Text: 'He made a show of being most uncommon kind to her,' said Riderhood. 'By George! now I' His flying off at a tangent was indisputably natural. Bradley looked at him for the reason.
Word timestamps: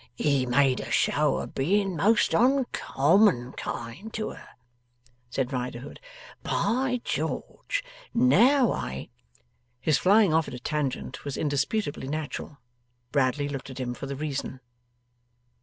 'He 0.15 0.47
made 0.47 0.79
a 0.79 0.89
show 0.89 1.37
of 1.37 1.53
being 1.53 1.95
most 1.95 2.33
uncommon 2.33 3.51
kind 3.51 4.11
to 4.15 4.31
her,' 4.31 4.49
said 5.29 5.53
Riderhood. 5.53 5.99
'By 6.41 7.01
George! 7.03 7.83
now 8.11 8.71
I' 8.71 9.09
His 9.79 9.99
flying 9.99 10.33
off 10.33 10.47
at 10.47 10.55
a 10.55 10.59
tangent 10.59 11.23
was 11.23 11.37
indisputably 11.37 12.07
natural. 12.07 12.57
Bradley 13.11 13.47
looked 13.47 13.69
at 13.69 13.79
him 13.79 13.93
for 13.93 14.07
the 14.07 14.15
reason. 14.15 14.59